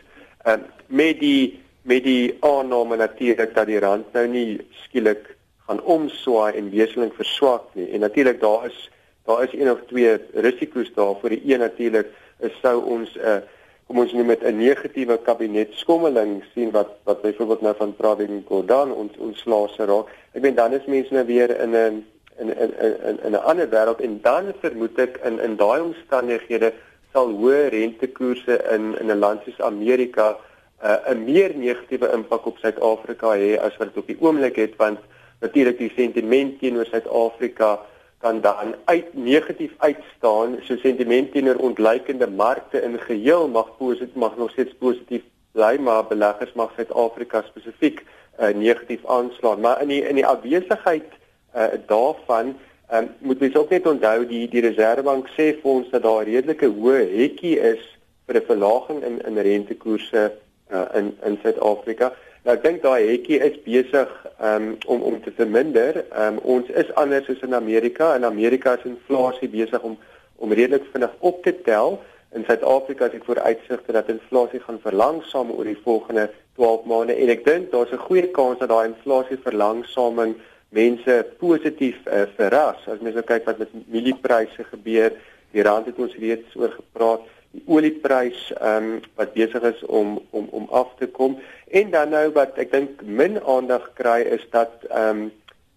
Ehm 0.46 0.60
um, 0.60 0.66
met 0.88 1.20
die 1.20 1.60
met 1.82 2.04
die 2.04 2.38
aanname 2.46 2.96
natuurlik 2.96 3.56
dat 3.56 3.68
die 3.68 3.80
rand 3.80 4.14
nou 4.14 4.28
nie 4.28 4.62
skielik 4.84 5.34
gaan 5.68 5.82
omswaai 5.82 6.54
en 6.60 6.70
wesenlik 6.70 7.18
verswak 7.18 7.74
nie. 7.74 7.90
En 7.90 8.06
natuurlik 8.06 8.40
daar 8.42 8.70
is 8.70 8.90
daar 9.26 9.44
is 9.44 9.54
een 9.54 9.72
of 9.72 9.82
twee 9.88 10.18
risiko's 10.34 10.94
daar. 10.94 11.16
Vir 11.22 11.30
die 11.30 11.42
een 11.54 11.60
natuurlik 11.60 12.14
is 12.40 12.56
sou 12.62 12.78
ons 12.86 13.18
'n 13.18 13.20
uh, 13.26 13.42
kom 13.88 14.00
ons 14.00 14.14
noem 14.14 14.28
dit 14.28 14.44
'n 14.44 14.58
negatiewe 14.58 15.18
kabinetskommeling 15.18 16.44
sien 16.54 16.72
wat 16.72 16.90
wat 17.04 17.22
byvoorbeeld 17.22 17.62
nou 17.62 17.76
van 17.76 17.96
Pravin 17.96 18.44
Gordhan 18.48 18.94
ons 18.94 19.18
ons 19.18 19.46
laaste 19.46 19.86
raak. 19.86 20.08
Ek 20.34 20.42
meen 20.42 20.56
dan 20.56 20.74
is 20.74 20.86
mense 20.86 21.14
nou 21.14 21.26
weer 21.26 21.60
in 21.60 21.76
'n 21.76 22.06
in 22.50 22.74
in 22.80 23.20
in 23.24 23.32
'n 23.32 23.44
ander 23.44 23.70
wêreld 23.70 24.02
en 24.02 24.20
dan 24.22 24.54
vermoed 24.60 25.00
ek 25.00 25.20
in 25.24 25.40
in 25.40 25.56
daai 25.56 25.82
omstandighede 25.82 26.74
sal 27.14 27.30
hoë 27.30 27.70
rentekoerse 27.70 28.56
in 28.76 28.98
in 29.00 29.12
'n 29.12 29.20
land 29.20 29.42
soos 29.46 29.62
Amerika 29.62 30.38
'n 30.84 31.18
uh, 31.18 31.26
meer 31.26 31.52
negatiewe 31.56 32.12
impak 32.14 32.46
op 32.46 32.58
Suid-Afrika 32.58 33.36
hê 33.40 33.58
as 33.60 33.78
wat 33.78 33.88
dit 33.88 33.98
op 33.98 34.08
die 34.08 34.20
oomblik 34.20 34.56
het 34.56 34.76
want 34.78 35.00
natuurlik 35.40 35.78
die 35.78 35.92
sentiment 35.96 36.60
teenoor 36.60 36.86
Suid-Afrika 36.86 37.80
kan 38.24 38.42
dan 38.42 38.76
uit 38.86 39.14
negatief 39.14 39.72
uitstaan. 39.78 40.58
So 40.64 40.76
sentiment 40.76 41.32
teenoor 41.32 41.56
ontleikende 41.56 42.28
markte 42.28 42.82
in 42.82 43.00
geheel 43.00 43.48
mag 43.48 43.78
positief 43.78 44.16
mag 44.16 44.38
nog 44.38 44.52
steeds 44.52 44.76
positief 44.80 45.24
bly 45.52 45.78
maar 45.80 46.08
beleggers 46.08 46.54
mag 46.54 46.72
Suid-Afrika 46.76 47.44
spesifiek 47.48 48.04
uh, 48.40 48.48
negatief 48.48 49.06
aanslaan. 49.06 49.60
Maar 49.60 49.82
in 49.82 49.88
die 49.88 50.02
in 50.08 50.16
die 50.16 50.26
afwesigheid 50.26 51.12
uh, 51.56 51.68
daarvan 51.88 52.56
um, 52.94 53.10
moet 53.20 53.40
mens 53.40 53.56
ook 53.56 53.70
net 53.70 53.88
onthou 53.88 54.26
die 54.28 54.48
die 54.50 54.62
Reserwebank 54.62 55.28
sê 55.38 55.54
vir 55.62 55.72
ons 55.72 55.90
dat 55.90 56.04
daar 56.04 56.26
'n 56.26 56.30
redelike 56.34 56.68
hoë 56.68 57.02
hekkie 57.18 57.60
is 57.60 57.84
vir 58.28 58.36
'n 58.36 58.46
verlaging 58.52 59.04
in 59.04 59.22
in 59.26 59.38
rentekoerse 59.38 60.32
uh, 60.72 60.86
in 60.94 61.18
in 61.26 61.40
Suid-Afrika. 61.44 62.14
Nou 62.44 62.56
ek 62.56 62.64
dink 62.64 62.82
daai 62.82 63.08
hekkie 63.08 63.40
is 63.40 63.60
besig 63.66 64.10
um, 64.42 64.78
om 64.86 65.02
om 65.02 65.22
te 65.22 65.32
verminder. 65.32 66.06
Um, 66.12 66.40
ons 66.44 66.70
is 66.70 66.94
anders 66.96 67.30
as 67.30 67.42
in 67.42 67.56
Amerika. 67.56 68.16
In 68.16 68.26
Amerika 68.26 68.74
is 68.78 68.84
inflasie 68.84 69.50
besig 69.50 69.82
om 69.82 69.98
om 70.36 70.52
redelik 70.52 70.84
vinnig 70.92 71.14
op 71.20 71.44
te 71.44 71.62
tel. 71.62 72.02
In 72.36 72.44
Suid-Afrika 72.44 73.06
is 73.06 73.14
ek 73.14 73.26
vooruitsigte 73.26 73.94
dat 73.96 74.10
inflasie 74.10 74.60
gaan 74.60 74.80
verlangsaam 74.82 75.52
oor 75.52 75.70
die 75.70 75.78
volgende 75.84 76.30
12 76.58 76.86
maande 76.90 77.16
en 77.16 77.30
ek 77.30 77.46
dink 77.46 77.72
daar's 77.72 77.94
'n 77.94 78.06
goeie 78.08 78.28
kans 78.32 78.60
dat 78.60 78.70
daai 78.70 78.90
inflasie 78.90 79.38
verlangsaming 79.38 80.36
mense 80.74 81.20
positief 81.40 82.00
uh, 82.08 82.26
verras. 82.38 82.82
As 82.90 83.02
mens 83.02 83.16
nou 83.18 83.26
kyk 83.28 83.46
wat 83.50 83.62
met 83.62 83.74
mieliepryse 83.94 84.66
gebeur, 84.72 85.14
die 85.54 85.66
rand 85.66 85.86
het 85.90 86.00
ons 86.02 86.16
reeds 86.18 86.58
oor 86.58 86.74
gepraat, 86.74 87.30
die 87.54 87.62
olieprys 87.70 88.48
ehm 88.58 88.90
um, 88.96 89.02
wat 89.20 89.36
besig 89.38 89.62
is 89.70 89.86
om 89.86 90.18
om 90.32 90.48
om 90.60 90.66
af 90.74 90.96
te 90.98 91.08
kom 91.08 91.38
en 91.70 91.92
dan 91.94 92.10
nou 92.10 92.26
wat 92.34 92.58
ek 92.58 92.72
dink 92.72 93.02
min 93.06 93.38
aandag 93.56 93.86
kry 94.00 94.22
is 94.38 94.46
dat 94.58 94.74
ehm 94.90 95.24
um, 95.24 95.32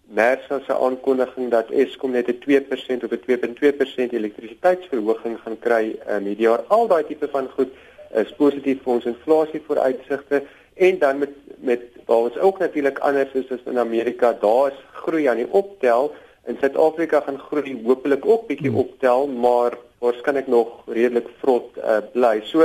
Mersa 0.06 0.60
se 0.62 0.74
aankondiging 0.74 1.50
dat 1.50 1.70
Eskom 1.70 2.12
net 2.14 2.28
'n 2.30 2.38
2% 2.38 3.04
of 3.04 3.10
'n 3.10 3.22
2.2% 3.26 4.12
elektrisiteitsverhoging 4.12 5.38
gaan 5.40 5.58
kry 5.58 5.98
um, 6.08 6.24
hierdie 6.24 6.46
jaar. 6.46 6.62
Al 6.68 6.86
daai 6.86 7.04
tipe 7.04 7.28
van 7.28 7.48
goed 7.56 7.72
is 8.14 8.32
positief 8.36 8.82
vir 8.82 8.92
ons 8.92 9.04
inflasie 9.04 9.62
vooruitsigte 9.66 10.42
en 10.74 10.98
dan 10.98 11.18
met 11.18 11.34
met 11.58 11.82
waar 12.06 12.28
ons 12.28 12.38
ook 12.38 12.58
natuurlik 12.58 12.98
anders 12.98 13.32
is 13.34 13.50
as 13.50 13.64
in 13.66 13.78
Amerika, 13.78 14.32
daar 14.40 14.70
is 14.72 14.78
groei 15.02 15.26
aan 15.26 15.42
die 15.42 15.50
optel. 15.50 16.12
In 16.46 16.56
Suid-Afrika 16.60 17.20
gaan 17.20 17.38
groei 17.38 17.74
hopelik 17.84 18.26
ook 18.26 18.46
bietjie 18.46 18.70
hmm. 18.70 18.78
optel, 18.78 19.26
maar 19.26 19.78
waarskynlik 19.98 20.46
nog 20.46 20.68
redelik 20.86 21.28
vrot 21.40 21.78
uh, 21.78 21.98
bly. 22.12 22.40
So 22.44 22.62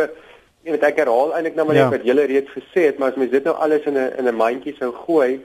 jy 0.61 0.75
weet 0.75 0.83
ek 0.85 0.99
herhaal 1.01 1.33
eintlik 1.33 1.55
nou 1.57 1.65
maar 1.65 1.77
net 1.79 1.87
ja. 1.87 1.93
wat 1.95 2.05
julle 2.05 2.27
reeds 2.29 2.51
gesê 2.53 2.83
het, 2.91 2.99
maar 2.99 3.13
as 3.13 3.17
mens 3.17 3.31
dit 3.33 3.47
nou 3.47 3.55
alles 3.57 3.87
in 3.89 3.97
'n 3.97 4.11
in 4.19 4.27
'n 4.29 4.35
mandjie 4.35 4.75
sou 4.77 4.91
gooi, 4.93 5.41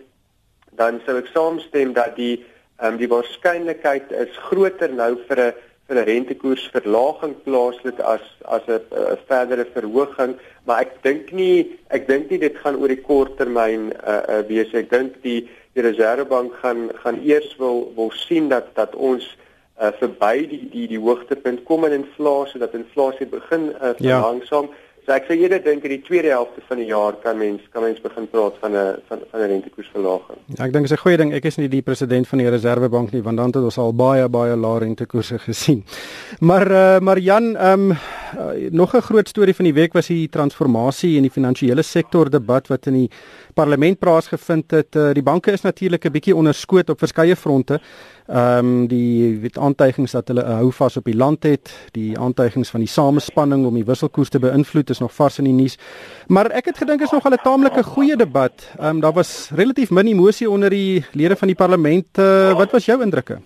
dan 0.77 1.01
sou 1.07 1.17
ek 1.19 1.31
saamstem 1.33 1.93
dat 1.93 2.17
die 2.17 2.45
ehm 2.77 2.93
um, 2.93 2.97
die 3.01 3.09
waarskynlikheid 3.09 4.13
is 4.13 4.37
groter 4.49 4.93
nou 4.93 5.17
vir 5.29 5.41
'n 5.41 5.55
'n 5.89 6.05
rentekoersverlaging 6.11 7.35
plaaslik 7.45 8.01
as 8.01 8.25
as 8.45 8.63
'n 8.67 8.81
verdere 9.27 9.67
verhoging, 9.75 10.35
maar 10.65 10.81
ek 10.81 11.03
dink 11.03 11.33
nie 11.33 11.79
ek 11.91 12.09
dink 12.09 12.31
nie 12.31 12.39
dit 12.39 12.57
gaan 12.57 12.77
oor 12.77 12.89
die 12.89 13.03
kort 13.03 13.37
termyn 13.39 13.93
uh, 14.03 14.23
uh 14.29 14.43
wees. 14.49 14.73
Ek 14.75 14.91
dink 14.91 15.23
die 15.23 15.49
die 15.75 15.83
Reservebank 15.83 16.55
gaan 16.63 16.91
gaan 17.03 17.21
eers 17.23 17.57
wil 17.59 17.93
wil 17.97 18.11
sien 18.11 18.49
dat 18.49 18.75
dat 18.75 18.95
ons 18.95 19.37
uh 19.81 19.93
verby 20.01 20.49
die 20.49 20.69
die 20.73 20.87
die 20.89 20.99
hoogtepunt 20.99 21.63
kom 21.65 21.85
in 21.85 21.93
inflasie, 21.93 22.61
dat 22.61 22.75
inflasie 22.75 23.27
begin 23.27 23.71
uh, 23.71 23.95
verlangsaam. 24.01 24.67
Ja. 24.71 24.86
So 25.07 25.15
ek 25.15 25.29
sê 25.29 25.37
eerder 25.39 25.61
dink 25.63 25.85
in 25.87 25.93
die 25.93 26.01
tweede 26.03 26.33
helfte 26.33 26.59
van 26.67 26.81
die 26.83 26.89
jaar 26.89 27.15
kan 27.23 27.37
mens 27.39 27.63
kan 27.71 27.85
mens 27.85 28.01
begin 28.03 28.25
praat 28.27 28.57
van 28.59 28.73
'n 28.75 28.97
van 29.07 29.21
van 29.31 29.41
'n 29.41 29.49
rentekoersverlaging. 29.53 30.39
Ja, 30.59 30.65
ek 30.65 30.73
dink 30.73 30.89
dit 30.89 30.91
is 30.91 30.99
'n 30.99 31.03
goeie 31.05 31.17
ding. 31.17 31.33
Ek 31.33 31.45
is 31.45 31.57
nie 31.57 31.69
die 31.69 31.83
president 31.83 32.27
van 32.27 32.39
die 32.39 32.49
Reservebank 32.51 33.13
nie, 33.13 33.23
want 33.23 33.37
dan 33.37 33.47
het 33.47 33.57
ons 33.57 33.79
al 33.79 33.95
baie 33.95 34.29
baie 34.29 34.57
lae 34.57 34.79
rentekoerse 34.79 35.39
gesien. 35.39 35.85
Maar 36.41 36.71
uh, 36.71 36.99
maar 36.99 37.19
Jan, 37.19 37.57
ehm 37.57 37.81
um, 37.81 37.91
uh, 37.91 38.71
nog 38.71 38.95
'n 38.95 39.01
groot 39.01 39.29
storie 39.29 39.55
van 39.55 39.65
die 39.65 39.75
week 39.75 39.93
was 39.93 40.07
die 40.07 40.29
transformasie 40.29 41.17
in 41.17 41.23
die 41.23 41.31
finansiële 41.31 41.83
sektor 41.83 42.31
debat 42.31 42.67
wat 42.67 42.87
in 42.87 42.93
die 42.93 43.11
parlement 43.55 43.99
plaasgevind 43.99 44.71
het. 44.71 44.97
Uh, 44.97 45.13
die 45.13 45.23
banke 45.23 45.53
is 45.53 45.63
natuurlik 45.63 46.05
'n 46.05 46.13
bietjie 46.13 46.37
onderskoot 46.37 46.91
op 46.91 46.99
verskeie 46.99 47.37
fronte. 47.37 47.81
Ehm 48.27 48.59
um, 48.59 48.87
die 48.87 49.39
weet 49.39 49.59
aantuigings 49.59 50.13
dat 50.13 50.29
hulle 50.29 50.43
'n 50.43 50.57
hou 50.57 50.73
vas 50.73 50.97
op 50.97 51.05
die 51.05 51.17
land 51.17 51.43
het, 51.43 51.89
die 51.93 52.19
aantuigings 52.19 52.71
van 52.71 52.81
die 52.81 52.89
samespanning 52.89 53.67
om 53.67 53.75
die 53.75 53.85
wisselkoers 53.85 54.29
te 54.29 54.39
beïnvloed 54.39 54.96
is 54.97 55.05
nog 55.05 55.15
vars 55.15 55.39
in 55.43 55.49
die 55.51 55.57
nuus. 55.57 55.77
Maar 56.33 56.51
ek 56.61 56.73
het 56.73 56.81
gedink 56.85 57.05
is 57.05 57.13
nog 57.15 57.29
'n 57.29 57.43
taamlike 57.43 57.83
goeie 57.83 58.17
debat. 58.17 58.57
Ehm 58.79 58.97
um, 58.97 59.01
daar 59.01 59.13
was 59.13 59.51
relatief 59.55 59.91
min 59.91 60.07
emosie 60.07 60.51
onder 60.51 60.71
die 60.71 61.05
lede 61.13 61.37
van 61.37 61.49
die 61.49 61.57
parlement. 61.57 62.07
Uh, 62.19 62.57
wat 62.57 62.71
was 62.71 62.85
jou 62.85 63.03
indrukke? 63.03 63.39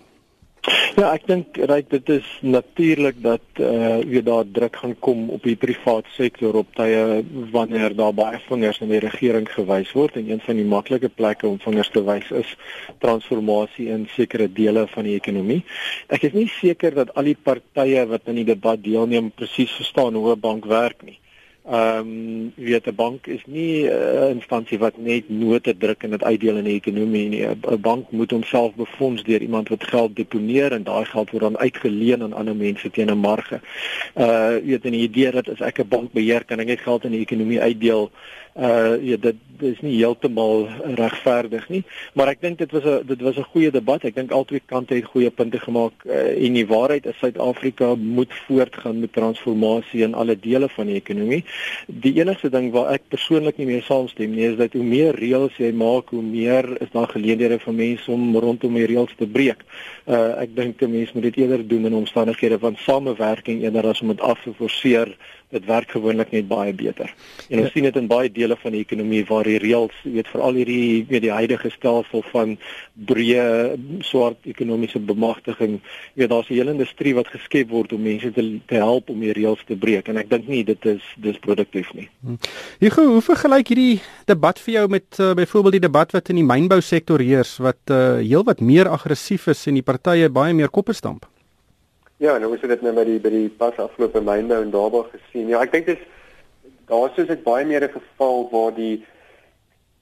Ja, 0.93 1.07
ek 1.15 1.23
dink 1.25 1.57
reg 1.69 1.87
dit 1.89 2.09
is 2.13 2.27
natuurlik 2.45 3.21
dat 3.23 3.41
eh 3.57 3.65
uh, 3.65 4.01
weer 4.05 4.23
daar 4.23 4.45
druk 4.57 4.75
gaan 4.75 4.93
kom 4.99 5.29
op 5.33 5.43
die 5.43 5.55
privaat 5.55 6.05
sektor 6.17 6.57
op 6.59 6.67
tye 6.77 7.23
wanneer 7.51 7.95
daar 7.95 8.13
baie 8.13 8.39
vingers 8.49 8.81
in 8.85 8.91
die 8.93 8.99
regering 8.99 9.47
gewys 9.49 9.93
word 9.97 10.19
en 10.19 10.29
een 10.29 10.43
van 10.45 10.59
die 10.59 10.67
maklike 10.73 11.09
plekke 11.09 11.47
om 11.47 11.57
vingers 11.63 11.89
te 11.89 12.03
wys 12.03 12.29
is 12.43 12.53
transformasie 12.99 13.87
in 13.89 14.05
sekere 14.13 14.51
dele 14.61 14.85
van 14.93 15.09
die 15.09 15.15
ekonomie. 15.15 15.63
Ek 16.07 16.29
is 16.29 16.37
nie 16.37 16.49
seker 16.59 16.93
dat 16.93 17.15
al 17.15 17.31
die 17.31 17.39
partye 17.49 18.05
wat 18.13 18.29
in 18.29 18.43
die 18.43 18.49
debat 18.53 18.83
deelneem 18.83 19.31
presies 19.31 19.73
verstaan 19.81 20.13
hoe 20.13 20.35
'n 20.35 20.39
bank 20.39 20.65
werk 20.65 21.01
nie. 21.01 21.17
Ehm 21.69 21.97
um, 21.97 22.53
weet 22.55 22.87
'n 22.87 22.95
bank 22.95 23.27
is 23.27 23.41
nie 23.45 23.85
'n 23.85 23.91
uh, 23.91 24.29
instansie 24.29 24.79
wat 24.79 24.97
net 24.97 25.29
note 25.29 25.77
druk 25.77 26.03
en 26.03 26.09
dit 26.09 26.23
uitdeel 26.23 26.57
in 26.57 26.63
die 26.63 26.79
ekonomie 26.81 27.29
nie. 27.29 27.45
'n 27.45 27.81
Bank 27.81 28.11
moet 28.11 28.31
homself 28.31 28.73
befonds 28.75 29.23
deur 29.23 29.41
iemand 29.41 29.69
wat 29.69 29.83
geld 29.83 30.15
deponeer 30.15 30.71
en 30.71 30.83
daai 30.83 31.05
geld 31.05 31.29
word 31.29 31.43
dan 31.43 31.57
uitgeleen 31.57 32.23
aan 32.23 32.33
ander 32.33 32.55
mense 32.55 32.89
teen 32.89 33.11
'n 33.11 33.17
marge. 33.17 33.61
Uh 34.15 34.57
weet 34.63 34.85
'n 34.85 34.93
idee 34.93 35.31
dat 35.31 35.49
as 35.49 35.61
ek 35.61 35.79
'n 35.79 35.87
bank 35.87 36.11
beheer 36.11 36.43
kan 36.45 36.59
ek 36.59 36.67
net 36.67 36.81
geld 36.81 37.03
in 37.03 37.11
die 37.11 37.21
ekonomie 37.21 37.61
uitdeel 37.61 38.11
uh 38.55 38.97
ja 39.01 39.17
dit 39.17 39.35
is 39.59 39.79
nie 39.81 39.95
heeltemal 39.97 40.67
regverdig 40.97 41.69
nie 41.69 41.83
maar 42.13 42.27
ek 42.27 42.41
dink 42.41 42.57
dit 42.57 42.71
was 42.71 42.83
'n 42.83 43.07
dit 43.07 43.21
was 43.21 43.37
'n 43.37 43.51
goeie 43.53 43.71
debat. 43.71 44.03
Ek 44.03 44.15
dink 44.15 44.31
albei 44.31 44.61
kante 44.65 44.95
het 44.95 45.05
goeie 45.05 45.29
punte 45.29 45.59
gemaak 45.59 45.93
uh, 46.05 46.45
en 46.45 46.53
die 46.53 46.67
waarheid 46.67 47.05
is 47.05 47.17
Suid-Afrika 47.17 47.95
moet 47.95 48.33
voortgaan 48.47 48.99
met 48.99 49.13
transformasie 49.13 50.03
in 50.03 50.13
alle 50.13 50.35
dele 50.39 50.69
van 50.69 50.85
die 50.85 50.95
ekonomie. 50.95 51.43
Die 51.87 52.13
enigste 52.19 52.49
ding 52.49 52.71
waar 52.71 52.93
ek 52.93 53.07
persoonlik 53.09 53.57
nie 53.57 53.65
mee 53.65 53.81
saamstem 53.81 54.31
nie 54.35 54.47
is 54.51 54.57
dat 54.57 54.73
hoe 54.73 54.83
meer 54.83 55.15
reëls 55.15 55.57
jy 55.57 55.71
maak 55.71 56.09
hoe 56.09 56.21
meer 56.21 56.65
is 56.81 56.91
daar 56.91 57.07
geleenthede 57.07 57.59
vir 57.59 57.73
mense 57.73 58.11
om 58.11 58.37
rondom 58.37 58.73
die 58.73 58.85
reëls 58.85 59.15
te 59.17 59.27
breek. 59.27 59.65
Uh 60.05 60.41
ek 60.43 60.55
dink 60.55 60.81
'n 60.81 60.91
mens 60.91 61.13
moet 61.13 61.23
dit 61.23 61.37
eerder 61.37 61.67
doen 61.67 61.85
in 61.85 61.93
omstandighede 61.93 62.59
van 62.59 62.75
samewerking 62.75 63.63
eerder 63.63 63.87
as 63.87 64.01
om 64.01 64.07
dit 64.07 64.21
af 64.21 64.41
te 64.43 64.53
forceer 64.53 65.15
dit 65.51 65.65
werk 65.65 65.91
gewoonlik 65.91 66.31
net 66.31 66.47
baie 66.47 66.73
beter. 66.73 67.13
En 67.49 67.59
ons 67.59 67.67
ja. 67.67 67.73
sien 67.73 67.87
dit 67.87 67.97
in 67.99 68.07
baie 68.07 68.31
dele 68.31 68.55
van 68.61 68.75
die 68.75 68.83
ekonomie 68.85 69.23
waar 69.27 69.47
die 69.47 69.59
reëls, 69.61 69.97
weet 70.03 70.29
veral 70.31 70.59
hierdie 70.59 71.05
weet 71.09 71.25
die 71.25 71.33
huidige 71.33 71.71
stelsel 71.73 72.23
van 72.31 72.55
breë 73.11 73.45
swart 74.07 74.47
ekonomiese 74.49 74.99
bemagtiging, 74.99 75.79
weet 76.19 76.31
daar's 76.31 76.49
'n 76.49 76.53
hele 76.53 76.71
industrie 76.71 77.15
wat 77.15 77.27
geskep 77.27 77.69
word 77.69 77.93
om 77.93 78.01
mense 78.01 78.31
te, 78.31 78.59
te 78.65 78.75
help 78.75 79.09
om 79.09 79.19
die 79.19 79.33
reëls 79.33 79.63
te 79.67 79.75
breek 79.75 80.07
en 80.07 80.17
ek 80.17 80.29
dink 80.29 80.47
nie 80.47 80.63
dit 80.63 80.85
is 80.85 81.03
dis 81.17 81.39
produktief 81.39 81.93
nie. 81.93 82.09
Hm. 82.23 82.37
Hugo, 82.79 83.05
hoe 83.05 83.21
vergelyk 83.21 83.67
hierdie 83.67 84.01
debat 84.25 84.59
vir 84.59 84.73
jou 84.73 84.87
met 84.87 85.19
uh, 85.19 85.33
byvoorbeeld 85.33 85.79
die 85.79 85.87
debat 85.87 86.11
wat 86.11 86.29
in 86.29 86.35
die 86.35 86.47
mynbou 86.47 86.81
sektor 86.81 87.19
heers 87.19 87.57
wat 87.57 87.81
uh, 87.89 88.19
heelwat 88.21 88.61
meer 88.61 88.87
aggressief 88.87 89.47
is 89.47 89.67
en 89.67 89.73
die 89.79 89.85
partye 89.85 90.29
baie 90.29 90.53
meer 90.53 90.69
koppe 90.69 90.93
stamp? 90.93 91.30
Ja, 92.21 92.35
nou 92.37 92.51
is 92.53 92.61
dit 92.61 92.81
net 92.85 92.93
by 92.93 93.03
die 93.07 93.17
by 93.17 93.29
die 93.33 93.47
pas 93.57 93.77
afgelope 93.81 94.21
mynbou 94.21 94.59
en 94.61 94.69
daarby 94.69 94.99
gesien. 95.09 95.47
Ja, 95.49 95.63
ek 95.65 95.71
dink 95.73 95.87
dis 95.87 96.03
daar 96.91 97.09
is 97.17 97.31
dit 97.31 97.41
baie 97.41 97.65
meer 97.65 97.81
'n 97.87 97.95
geval 97.95 98.45
waar 98.51 98.75
die 98.75 99.01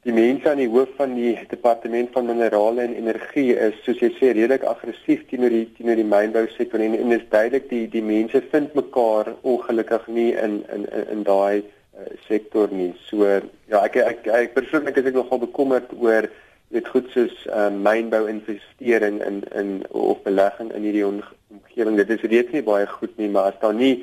die 0.03 0.15
mense 0.17 0.49
aan 0.49 0.59
die 0.59 0.67
hoof 0.67 0.89
van 0.97 1.13
die 1.15 1.38
departement 1.47 2.11
van 2.11 2.27
minerale 2.27 2.81
en 2.81 2.95
energie 2.95 3.55
is 3.55 3.79
soos 3.85 4.03
jy 4.03 4.09
sê 4.17 4.33
redelik 4.35 4.63
aggressief 4.67 5.23
teenoor 5.29 5.55
die 5.55 5.69
teenoor 5.77 5.95
die 5.95 6.11
mynbou 6.11 6.45
sektor 6.57 6.83
en 6.83 6.99
en 6.99 7.15
is 7.15 7.23
duidelik 7.29 7.69
die 7.69 7.88
die 7.88 8.03
mense 8.03 8.43
vind 8.51 8.75
mekaar 8.75 9.31
ongelukkig 9.41 10.07
nie 10.07 10.31
in 10.33 10.59
in 10.75 10.85
in, 10.91 11.07
in 11.15 11.23
daai 11.23 11.63
uh, 11.63 12.11
sektor 12.27 12.67
nie. 12.71 12.91
So 13.07 13.23
ja, 13.23 13.79
ek, 13.85 13.95
ek, 13.95 14.27
ek 14.27 14.53
persoonlik 14.59 14.97
is 14.97 15.05
ek 15.05 15.15
nogal 15.15 15.39
bekommerd 15.39 15.95
oor 15.95 16.27
dit 16.75 16.88
goed 16.88 17.07
soos 17.13 17.33
uh, 17.47 17.69
mynbou 17.73 18.27
investering 18.29 19.21
in 19.25 19.43
in 19.61 19.69
of 19.89 20.21
belegging 20.23 20.71
in 20.73 20.85
hierdie 20.85 21.05
omgewing 21.05 21.97
dit 21.97 22.09
is 22.09 22.25
reeds 22.33 22.53
nie 22.53 22.65
baie 22.65 22.88
goed 22.88 23.15
nie 23.17 23.29
maar 23.29 23.51
as 23.51 23.61
daar 23.63 23.73
nie 23.73 23.95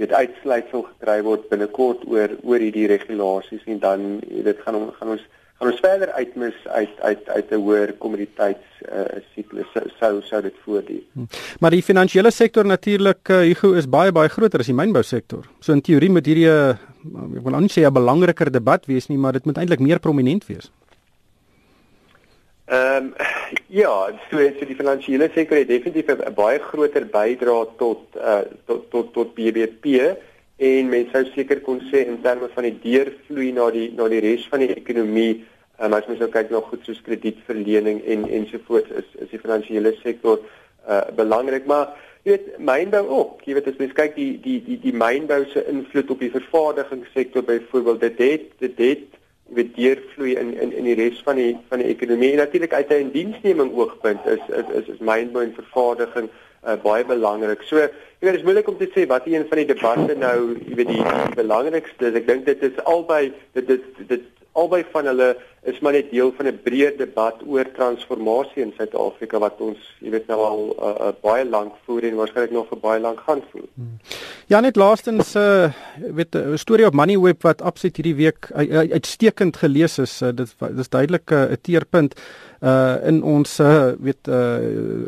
weet 0.00 0.12
uitsluitsel 0.12 0.82
gekry 0.88 1.20
word 1.22 1.46
binnekort 1.52 2.02
oor 2.08 2.34
oor 2.42 2.64
hierdie 2.64 2.88
regulasies 2.90 3.62
en 3.66 3.78
dan 3.78 4.10
dit 4.48 4.66
gaan 4.66 4.80
gaan 4.98 5.14
ons 5.14 5.24
gaan 5.62 5.70
ons 5.70 5.82
verder 5.84 6.10
uitmis 6.18 6.58
uit 6.64 7.00
uit 7.08 7.28
uit 7.28 7.50
'n 7.50 7.62
hoër 7.66 7.92
kommoditeits 8.02 8.66
uh, 8.82 9.22
siklus 9.34 9.70
sou 10.00 10.22
sou 10.22 10.42
dit 10.42 10.56
voordien. 10.64 11.04
Hm. 11.12 11.26
Maar 11.60 11.70
die 11.70 11.82
finansiële 11.82 12.30
sektor 12.30 12.66
natuurlik 12.66 13.28
uh, 13.28 13.36
Hugo 13.46 13.72
is 13.72 13.86
baie 13.88 14.12
baie 14.12 14.28
groter 14.28 14.60
as 14.60 14.66
die 14.66 14.74
mynbou 14.74 15.02
sektor. 15.02 15.46
So 15.60 15.72
in 15.72 15.80
teorie 15.80 16.10
moet 16.10 16.26
hierdie 16.26 16.50
uh, 16.50 16.74
ek 17.38 17.44
wil 17.44 17.60
nie 17.60 17.70
sê 17.70 17.86
'n 17.86 17.94
belangriker 17.94 18.50
debat 18.50 18.86
wees 18.86 19.06
nie, 19.06 19.18
maar 19.18 19.32
dit 19.32 19.44
moet 19.44 19.58
eintlik 19.58 19.80
meer 19.80 20.00
prominent 20.00 20.46
wees. 20.46 20.70
Ehm 22.66 23.06
um, 23.06 23.14
ja, 23.66 24.12
so 24.30 24.38
so 24.38 24.66
die 24.66 24.76
finansiële 24.78 25.28
sektor 25.34 25.58
het 25.58 25.68
definitief 25.68 26.06
'n 26.14 26.34
baie 26.34 26.58
groter 26.58 27.06
bydrae 27.06 27.66
tot 27.76 28.02
uh 28.16 28.42
tot 28.66 28.90
tot 28.90 29.12
tot 29.12 29.34
BBP 29.34 29.84
en 30.56 30.88
mense 30.88 31.10
sou 31.10 31.24
seker 31.34 31.60
kon 31.60 31.80
sê 31.90 32.06
in 32.06 32.20
terme 32.22 32.48
van 32.54 32.62
die 32.62 32.78
deurvloei 32.82 33.50
na 33.52 33.70
die 33.70 33.90
na 33.96 34.06
die 34.08 34.20
res 34.20 34.46
van 34.48 34.60
die 34.62 34.74
ekonomie, 34.74 35.44
um, 35.82 35.92
as 35.92 36.06
mens 36.06 36.20
nou 36.20 36.28
kyk 36.30 36.50
na 36.50 36.60
goed 36.60 36.84
soos 36.86 37.02
kredietverlening 37.02 37.98
en 38.06 38.28
ensovoorts 38.28 38.90
is 38.90 39.08
is 39.24 39.30
die 39.30 39.42
finansiële 39.42 39.94
sektor 40.02 40.38
uh 40.86 41.02
belangrik, 41.16 41.66
maar 41.66 41.96
jy 42.22 42.36
weet 42.36 42.58
mynbou 42.58 43.08
ook. 43.08 43.42
Jy 43.44 43.54
weet 43.54 43.72
as 43.72 43.80
mens 43.82 43.92
kyk 43.92 44.14
die 44.14 44.38
die 44.44 44.60
die 44.68 44.78
die 44.86 44.94
mynbou 44.94 45.44
se 45.50 45.66
invloed 45.66 46.10
op 46.10 46.22
die 46.22 46.30
vervaardigingssektor 46.30 47.42
byvoorbeeld, 47.42 48.00
dit 48.00 48.18
het 48.18 48.46
dit 48.58 48.78
het 48.86 49.21
weet 49.54 49.74
deurvloei 49.76 50.36
in 50.40 50.54
in 50.60 50.72
in 50.72 50.84
die 50.88 50.94
res 50.98 51.20
van 51.26 51.36
die 51.36 51.56
van 51.68 51.82
die 51.82 51.90
ekonomie 51.92 52.30
en 52.30 52.42
natuurlik 52.44 52.72
uit 52.72 52.92
'n 52.92 53.10
diensneming 53.12 53.72
oogpunt 53.76 54.26
is 54.26 54.44
is 54.48 54.68
is, 54.78 54.88
is 54.94 54.98
mynbou 54.98 55.44
en 55.44 55.54
vervaardiging 55.54 56.28
uh, 56.66 56.76
baie 56.82 57.04
belangrik. 57.04 57.62
So, 57.62 57.78
jy 57.78 57.88
weet, 58.20 58.32
dit 58.32 58.40
is 58.40 58.46
moeilik 58.46 58.68
om 58.68 58.76
te 58.78 58.90
sê 58.94 59.06
wat 59.06 59.26
een 59.26 59.46
van 59.48 59.62
die 59.62 59.66
debatte 59.66 60.14
nou, 60.14 60.36
jy 60.66 60.76
weet, 60.78 60.92
die, 60.92 61.02
die 61.02 61.34
belangrikste 61.34 62.10
is. 62.10 62.18
Ek 62.22 62.28
dink 62.28 62.46
dit 62.46 62.62
is 62.62 62.84
albei 62.84 63.32
dit 63.58 63.66
dit 63.66 64.06
dit 64.08 64.28
albei 64.52 64.84
van 64.92 65.08
hulle 65.10 65.36
is 65.62 65.78
maar 65.80 65.94
net 65.94 66.10
deel 66.10 66.32
van 66.36 66.46
'n 66.46 66.58
breër 66.62 66.96
debat 66.98 67.36
oor 67.46 67.66
transformasie 67.72 68.62
in 68.62 68.72
Suid-Afrika 68.76 69.38
wat 69.38 69.60
ons, 69.60 69.78
jy 70.00 70.10
weet 70.10 70.26
nou 70.26 70.40
al 70.40 70.62
uh, 70.74 70.88
uh, 70.88 71.12
baie 71.22 71.44
lank 71.44 71.74
voer 71.86 72.04
en 72.04 72.16
waarskynlik 72.18 72.50
nog 72.50 72.68
vir 72.68 72.78
baie 72.78 73.00
lank 73.00 73.20
gaan 73.20 73.42
voer. 73.52 73.68
Hmm. 73.74 73.98
Ja 74.46 74.60
net 74.60 74.76
laastens 74.76 75.34
uh 75.36 75.70
weet 76.18 76.34
'n 76.34 76.58
storie 76.58 76.86
op 76.86 76.94
Moneyweb 76.94 77.42
wat 77.42 77.62
absoluut 77.62 77.96
hierdie 77.96 78.14
week 78.14 78.50
uitstekend 78.90 79.56
gelees 79.56 79.98
is. 79.98 80.22
Uh, 80.22 80.28
dit 80.34 80.54
dis 80.76 80.88
duidelik 80.88 81.30
'n 81.30 81.34
uh, 81.34 81.56
teerpunt 81.62 82.14
uh 82.60 82.96
in 83.06 83.22
ons 83.22 83.60
uh, 83.60 83.92
weet 84.00 84.28
uh 84.28 84.58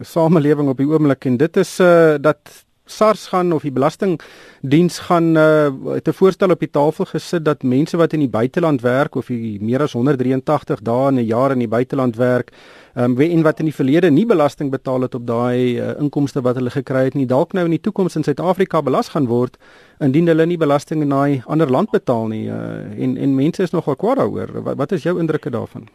samelewing 0.03 0.69
op 0.69 0.77
die 0.77 0.87
oomblik 0.87 1.25
en 1.25 1.37
dit 1.37 1.57
is 1.57 1.81
uh 1.81 2.15
dat 2.21 2.65
SARS 2.87 3.27
gaan 3.33 3.53
of 3.53 3.63
die 3.65 3.73
belastingdiens 3.73 4.99
gaan 5.07 5.37
uh, 5.37 5.97
te 6.05 6.13
voorstel 6.13 6.53
op 6.53 6.61
die 6.61 6.71
tafel 6.71 7.07
gesit 7.09 7.45
dat 7.45 7.63
mense 7.65 7.97
wat 7.97 8.13
in 8.13 8.21
die 8.21 8.29
buiteland 8.29 8.85
werk 8.85 9.17
of 9.17 9.31
die 9.33 9.57
meer 9.61 9.87
as 9.87 9.95
183 9.97 10.83
dae 10.85 11.09
in 11.09 11.19
'n 11.23 11.25
jaar 11.25 11.53
in 11.53 11.65
die 11.65 11.69
buiteland 11.69 12.17
werk, 12.17 12.53
ehm 12.95 13.17
um, 13.17 13.21
en 13.21 13.43
wat 13.43 13.59
in 13.59 13.65
die 13.65 13.75
verlede 13.75 14.11
nie 14.11 14.27
belasting 14.27 14.71
betaal 14.71 15.01
het 15.01 15.15
op 15.15 15.27
daai 15.27 15.81
uh, 15.81 15.97
inkomste 15.99 16.43
wat 16.43 16.57
hulle 16.57 16.71
gekry 16.71 17.05
het 17.05 17.15
nie, 17.15 17.27
dalk 17.27 17.53
nou 17.53 17.65
in 17.65 17.71
die 17.71 17.81
toekoms 17.81 18.17
in 18.17 18.25
Suid-Afrika 18.25 18.83
belas 18.83 19.09
gaan 19.09 19.27
word 19.27 19.57
indien 20.01 20.27
hulle 20.27 20.47
nie 20.47 20.59
belasting 20.59 21.03
in 21.03 21.09
daai 21.09 21.43
ander 21.47 21.71
land 21.71 21.91
betaal 21.91 22.27
nie. 22.29 22.49
Uh, 22.49 23.03
en 23.03 23.17
en 23.17 23.35
mense 23.35 23.63
is 23.63 23.71
nogal 23.71 23.97
kwaad 23.97 24.17
daaroor. 24.17 24.63
Wat, 24.63 24.77
wat 24.77 24.93
is 24.93 25.03
jou 25.03 25.19
indrukke 25.19 25.51
daarvan? 25.51 25.89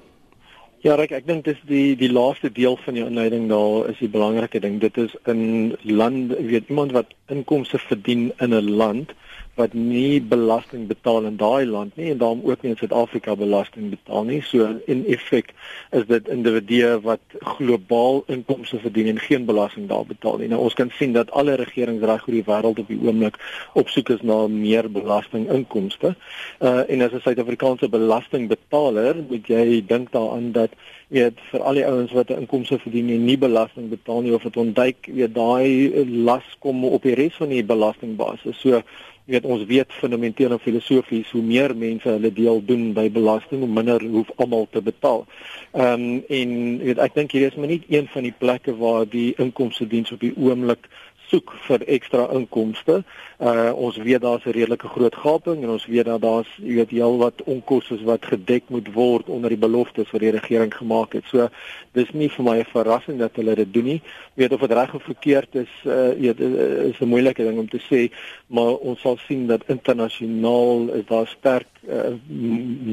Ja, 0.79 0.93
Rick, 0.95 1.11
ek 1.11 1.25
dink 1.27 1.43
dis 1.43 1.57
die 1.67 1.97
die 1.99 2.07
laaste 2.07 2.47
deel 2.55 2.77
van 2.85 2.95
jou 2.95 3.03
inleiding 3.09 3.49
daar 3.51 3.89
is 3.91 3.97
die 3.99 4.07
belangrike 4.07 4.61
ding. 4.63 4.77
Dit 4.79 4.95
is 5.01 5.11
in 5.27 5.73
land, 5.83 6.31
weet 6.39 6.69
iemand 6.71 6.93
wat 6.95 7.11
inkomste 7.27 7.81
verdien 7.83 8.29
in 8.39 8.55
'n 8.55 8.69
land 8.79 9.11
wat 9.59 9.73
nie 9.75 10.21
belasting 10.23 10.87
betaal 10.87 11.27
in 11.27 11.37
daai 11.39 11.65
land 11.67 11.95
nie 11.99 12.09
en 12.13 12.19
daarom 12.21 12.41
ook 12.47 12.61
nie 12.63 12.71
in 12.71 12.77
Suid-Afrika 12.79 13.35
belasting 13.35 13.89
betaal 13.91 14.23
nie. 14.29 14.39
So 14.47 14.67
in 14.87 15.03
effek 15.11 15.51
is 15.95 16.05
dit 16.07 16.29
individue 16.31 16.93
wat 17.03 17.37
globaal 17.57 18.23
inkomste 18.31 18.79
verdien 18.79 19.11
en 19.13 19.19
geen 19.19 19.45
belasting 19.49 19.89
daar 19.91 20.05
betaal 20.07 20.39
nie. 20.39 20.49
Nou 20.51 20.61
ons 20.67 20.77
kan 20.79 20.91
sien 20.95 21.13
dat 21.17 21.31
alle 21.31 21.57
regerings 21.59 22.05
reg 22.07 22.27
oor 22.27 22.37
die 22.37 22.45
wêreld 22.47 22.79
op 22.83 22.93
die 22.93 22.99
oomblik 23.03 23.39
op 23.73 23.91
soek 23.91 24.13
is 24.15 24.23
na 24.23 24.39
meer 24.47 24.87
belastinginkomste. 24.91 26.15
Uh 26.59 26.87
en 26.87 27.01
as 27.01 27.11
'n 27.13 27.25
Suid-Afrikaanse 27.25 27.89
belastingbetaler, 27.89 29.23
moet 29.29 29.47
jy 29.47 29.83
dink 29.87 30.11
daaraan 30.11 30.51
dat 30.51 30.71
weet 31.09 31.39
vir 31.51 31.61
al 31.65 31.77
die 31.79 31.85
ouens 31.85 32.11
wat 32.13 32.29
'n 32.29 32.41
inkomste 32.45 32.79
verdien 32.79 33.09
en 33.09 33.25
nie 33.25 33.37
belasting 33.37 33.89
betaal 33.89 34.21
nie 34.21 34.33
of 34.33 34.43
dit 34.43 34.57
ontduik, 34.57 35.09
weet 35.13 35.33
daai 35.35 36.05
las 36.05 36.47
kom 36.59 36.85
op 36.85 37.03
die 37.03 37.15
res 37.15 37.35
van 37.35 37.49
die 37.49 37.63
belastingbasis. 37.63 38.59
So 38.59 38.81
weet 39.29 39.45
ons 39.45 39.65
weet 39.69 39.93
fundamenteel 40.01 40.51
en 40.55 40.59
filosofies 40.59 41.31
hoe 41.31 41.43
meer 41.45 41.75
mense 41.77 42.09
hulle 42.09 42.31
deel 42.33 42.61
doen 42.65 42.89
by 42.97 43.07
belasting 43.13 43.61
hoe 43.63 43.69
minder 43.69 44.03
hoef 44.03 44.31
almal 44.35 44.67
te 44.71 44.81
betaal. 44.81 45.25
Ehm 45.71 46.07
um, 46.07 46.23
en 46.27 46.55
weet 46.83 47.03
ek 47.05 47.15
dink 47.17 47.35
hier 47.37 47.47
is 47.51 47.55
maar 47.55 47.69
nie 47.69 47.83
een 47.87 48.09
van 48.13 48.25
die 48.25 48.33
plekke 48.37 48.75
waar 48.77 49.05
die 49.09 49.33
inkomste 49.37 49.87
diens 49.87 50.11
op 50.11 50.23
die 50.25 50.33
oomblik 50.37 50.89
soek 51.29 51.53
vir 51.67 51.85
ekstra 51.97 52.27
inkomste 52.33 53.03
Uh 53.39 53.71
ons 53.73 53.97
weet 53.97 54.21
daar's 54.21 54.43
'n 54.45 54.51
redelike 54.51 54.87
groot 54.87 55.15
gaping 55.15 55.63
en 55.63 55.69
ons 55.69 55.85
weet 55.85 56.05
dat 56.05 56.21
daar's 56.21 56.47
jy 56.57 56.73
weet 56.73 56.89
heel 56.89 57.17
wat 57.17 57.43
onkoste 57.43 58.03
wat 58.03 58.25
gedek 58.25 58.63
moet 58.67 58.93
word 58.93 59.29
onder 59.29 59.49
die 59.49 59.57
beloftes 59.57 60.11
wat 60.11 60.21
die 60.21 60.31
regering 60.31 60.75
gemaak 60.75 61.13
het. 61.13 61.23
So 61.25 61.47
dis 61.91 62.11
nie 62.11 62.29
vir 62.29 62.43
my 62.43 62.57
'n 62.59 62.65
verrassing 62.65 63.17
dat 63.19 63.35
hulle 63.35 63.55
dit 63.55 63.73
doen 63.73 63.83
nie. 63.83 64.01
Weet 64.33 64.51
of 64.51 64.59
dit 64.59 64.71
reg 64.71 64.93
of 64.93 65.03
verkeerd 65.03 65.55
is, 65.55 65.71
uh 65.85 66.11
weet 66.19 66.39
is 66.39 66.99
'n 66.99 67.07
moeilike 67.07 67.43
ding 67.43 67.59
om 67.59 67.69
te 67.69 67.79
sê, 67.79 68.11
maar 68.47 68.75
ons 68.75 69.01
sal 69.01 69.17
sien 69.17 69.47
dat 69.47 69.63
internasionaal 69.67 70.89
is 70.89 71.05
daar 71.05 71.27
sterk 71.27 71.67
uh, 71.89 72.13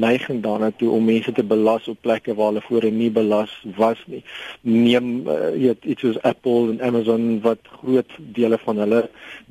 neiging 0.05 0.41
daarna 0.43 0.71
toe 0.77 0.89
om 0.91 1.05
mense 1.05 1.31
te 1.31 1.43
belas 1.43 1.87
op 1.87 1.97
plekke 2.01 2.35
waar 2.35 2.51
hulle 2.51 2.63
voorheen 2.65 2.97
nie 2.97 3.11
belas 3.11 3.53
was 3.77 3.99
nie. 4.05 4.23
Neem 4.61 5.27
uh, 5.27 5.53
jy 5.55 5.75
iets 5.81 6.01
soos 6.01 6.19
Apple 6.27 6.73
en 6.73 6.81
Amazon 6.81 7.39
wat 7.45 7.61
groot 7.79 8.17
dele 8.35 8.57
van 8.63 8.81
hulle 8.83 9.03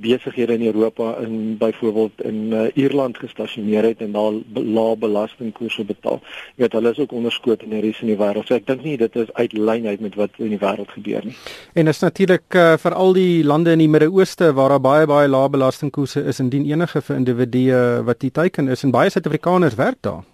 besighede 0.02 0.58
in 0.58 0.66
Europa 0.66 1.14
in 1.24 1.56
byvoorbeeld 1.58 2.22
in 2.22 2.40
uh, 2.52 2.66
Ierland 2.74 3.18
gestasioneer 3.18 3.90
het 3.90 4.02
en 4.04 4.12
daar 4.12 4.40
lae 4.52 4.96
belastingkoerse 4.96 5.84
betaal. 5.84 6.20
Jy 6.56 6.64
weet 6.64 6.76
hulle 6.78 6.90
is 6.90 7.00
ook 7.04 7.12
onderskoot 7.12 7.62
in 7.62 7.74
die 7.76 7.84
res 7.84 8.02
van 8.02 8.12
die 8.12 8.18
wêreld. 8.20 8.48
So 8.48 8.58
ek 8.58 8.66
dink 8.66 8.84
nie 8.84 8.96
dit 9.00 9.16
is 9.16 9.32
uit 9.38 9.56
lyn 9.56 9.86
uit 9.86 10.04
met 10.04 10.18
wat 10.20 10.36
in 10.42 10.52
die 10.54 10.60
wêreld 10.60 10.92
gebeur 10.94 11.24
nie. 11.24 11.36
En 11.74 11.88
is 11.92 12.02
natuurlik 12.02 12.58
uh, 12.58 12.74
vir 12.82 12.98
al 12.98 13.16
die 13.16 13.44
lande 13.44 13.72
in 13.76 13.84
die 13.84 13.90
Midde-Ooste 13.90 14.52
waar 14.56 14.76
daar 14.76 14.84
baie 14.84 15.06
baie 15.08 15.30
lae 15.30 15.48
belastingkoerse 15.52 16.26
is 16.26 16.42
indien 16.42 16.66
enige 16.68 17.00
vir 17.00 17.16
individue 17.16 17.82
wat 18.06 18.20
die 18.20 18.32
teiken 18.34 18.68
is 18.72 18.84
en 18.84 18.94
baie 18.94 19.10
Suid-Afrikaners 19.10 19.35
werk 19.76 20.00
daar. 20.00 20.24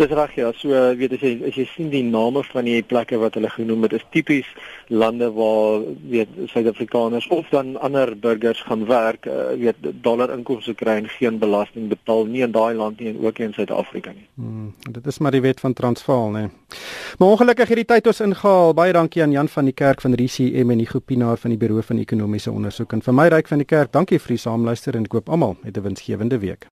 Dis 0.00 0.08
reg 0.16 0.34
ja, 0.34 0.50
so 0.56 0.72
weet 0.96 1.12
as 1.12 1.20
jy 1.24 1.30
as 1.44 1.56
jy 1.58 1.64
sien 1.74 1.90
die 1.92 2.02
name 2.06 2.40
van 2.48 2.64
die 2.64 2.80
plekke 2.86 3.18
wat 3.20 3.34
hulle 3.36 3.50
genoem 3.52 3.84
het, 3.84 3.98
is 3.98 4.06
tipies 4.14 4.48
lande 4.88 5.28
waar 5.36 5.82
weet 6.08 6.30
Suid-Afrikaners 6.52 7.26
of 7.34 7.50
dan 7.52 7.74
ander 7.84 8.14
burgers 8.16 8.62
gaan 8.64 8.86
werk, 8.88 9.28
uh, 9.28 9.52
weet 9.60 9.90
dollar 10.04 10.32
inkomste 10.32 10.74
kry 10.78 10.96
en 11.02 11.10
geen 11.18 11.36
belasting 11.42 11.90
betaal 11.92 12.24
nie 12.30 12.46
in 12.46 12.54
daai 12.56 12.72
land 12.78 13.00
nie 13.00 13.10
en 13.12 13.20
ook 13.20 13.38
nie 13.38 13.50
in 13.50 13.54
Suid-Afrika 13.58 14.14
nie. 14.16 14.26
Hmm, 14.40 14.72
dit 14.88 15.12
is 15.12 15.20
maar 15.20 15.36
die 15.36 15.44
wet 15.44 15.60
van 15.60 15.76
Transvaal, 15.76 16.32
nê. 16.38 16.46
Maar 17.18 17.36
ongelukkig 17.36 17.74
het 17.74 17.82
die 17.82 17.88
tyd 17.92 18.08
ons 18.08 18.24
ingehaal. 18.24 18.74
Baie 18.74 18.96
dankie 18.96 19.22
aan 19.22 19.36
Jan 19.36 19.52
van 19.52 19.68
die 19.68 19.76
Kerk 19.76 20.00
van 20.00 20.16
RCM 20.16 20.72
en 20.72 20.80
die 20.80 20.88
Groepinaar 20.88 21.36
van 21.44 21.52
die 21.52 21.60
Buro 21.60 21.84
van 21.84 22.00
Ekonomiese 22.00 22.52
Ondersoek 22.52 22.96
en 22.96 23.04
vir 23.04 23.20
my 23.20 23.28
ryk 23.36 23.52
van 23.52 23.60
die 23.60 23.68
Kerk. 23.68 23.92
Dankie 23.92 24.18
vir 24.18 24.38
die 24.38 24.42
saamluister 24.48 24.96
en 24.96 25.08
ek 25.08 25.16
koop 25.18 25.28
almal 25.28 25.56
'n 25.64 25.82
winsgewende 25.82 26.38
week. 26.40 26.68